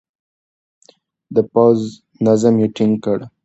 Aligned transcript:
د 1.33 1.37
پوځ 1.51 1.79
نظم 2.25 2.55
يې 2.61 2.67
ټينګ 2.75 2.95
کړ. 3.05 3.19